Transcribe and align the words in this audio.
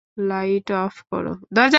Light 0.29 0.67
off 0.83 0.95
করো। 1.11 1.33